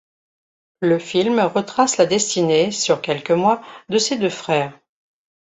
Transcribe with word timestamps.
Le 0.79 0.97
film 0.97 1.39
retrace 1.39 1.97
la 1.97 2.07
destinée, 2.07 2.71
sur 2.71 3.01
quelques 3.03 3.29
mois, 3.29 3.61
de 3.89 3.99
ces 3.99 4.17
deux 4.17 4.31
frères. 4.31 4.73